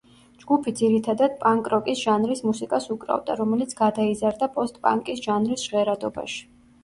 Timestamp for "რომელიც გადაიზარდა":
3.41-4.49